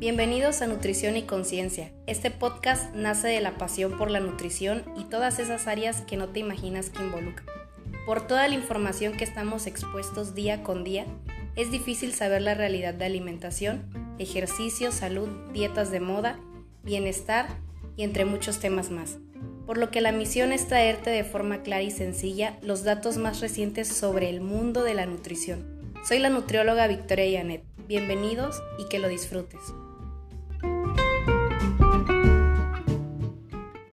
[0.00, 1.92] Bienvenidos a Nutrición y Conciencia.
[2.06, 6.30] Este podcast nace de la pasión por la nutrición y todas esas áreas que no
[6.30, 7.44] te imaginas que involucra.
[8.06, 11.04] Por toda la información que estamos expuestos día con día,
[11.54, 16.40] es difícil saber la realidad de alimentación, ejercicio, salud, dietas de moda,
[16.82, 17.46] bienestar
[17.94, 19.18] y entre muchos temas más.
[19.66, 23.42] Por lo que la misión es traerte de forma clara y sencilla los datos más
[23.42, 25.92] recientes sobre el mundo de la nutrición.
[26.08, 27.64] Soy la nutrióloga Victoria Yanet.
[27.86, 29.60] Bienvenidos y que lo disfrutes.